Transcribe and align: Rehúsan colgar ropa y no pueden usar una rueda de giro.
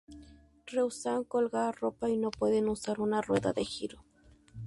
Rehúsan 0.65 1.23
colgar 1.25 1.75
ropa 1.75 2.09
y 2.09 2.17
no 2.17 2.31
pueden 2.31 2.69
usar 2.69 2.99
una 2.99 3.21
rueda 3.21 3.53
de 3.53 3.63
giro. 3.65 4.03